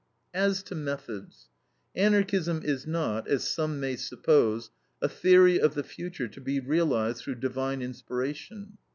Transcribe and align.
As 0.33 0.63
to 0.63 0.73
methods. 0.73 1.49
Anarchism 1.95 2.61
is 2.63 2.87
not, 2.87 3.27
as 3.27 3.47
some 3.47 3.79
may 3.79 3.95
suppose, 3.95 4.71
a 4.99 5.07
theory 5.07 5.59
of 5.61 5.75
the 5.75 5.83
future 5.83 6.27
to 6.27 6.41
be 6.41 6.59
realized 6.59 7.19
through 7.21 7.35
divine 7.35 7.83
inspiration. 7.83 8.79